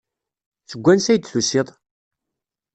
Seg 0.69 0.79
wansi 0.83 1.09
ay 1.11 1.17
d-tusiḍ? 1.19 1.67